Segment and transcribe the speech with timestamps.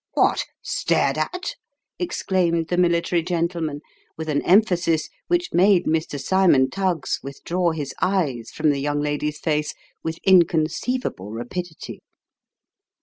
[0.15, 0.45] "What?
[0.63, 1.53] stared at?"
[1.99, 3.81] exclaimed the military gentleman,
[4.17, 6.19] with an emphasis which made Mr.
[6.19, 11.99] Cymon Tuggs withdraw his eyes from the young lady's face with inconceivable rapidity.